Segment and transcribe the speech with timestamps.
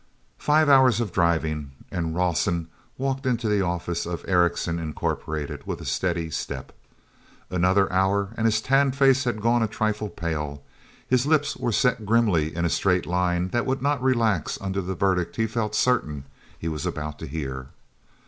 [0.47, 5.85] ive hours of driving, and Rawson walked into the office of Erickson, Incorporated, with a
[5.85, 6.73] steady step.
[7.51, 10.63] Another hour, and his tanned face had gone a trifle pale;
[11.07, 14.95] his lips were set grimly in a straight line that would not relax under the
[14.95, 16.23] verdict he felt certain
[16.57, 17.67] he was about to hear.